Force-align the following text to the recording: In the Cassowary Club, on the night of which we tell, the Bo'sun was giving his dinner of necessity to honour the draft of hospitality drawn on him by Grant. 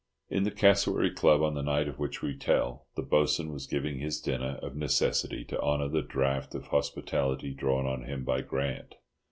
In 0.31 0.45
the 0.45 0.49
Cassowary 0.49 1.11
Club, 1.11 1.43
on 1.43 1.53
the 1.53 1.61
night 1.61 1.87
of 1.87 1.99
which 1.99 2.23
we 2.23 2.35
tell, 2.35 2.87
the 2.95 3.03
Bo'sun 3.03 3.51
was 3.53 3.67
giving 3.67 3.99
his 3.99 4.19
dinner 4.19 4.57
of 4.63 4.75
necessity 4.75 5.45
to 5.45 5.61
honour 5.61 5.89
the 5.89 6.01
draft 6.01 6.55
of 6.55 6.69
hospitality 6.69 7.53
drawn 7.53 7.85
on 7.85 8.05
him 8.05 8.23
by 8.23 8.41
Grant. 8.41 8.95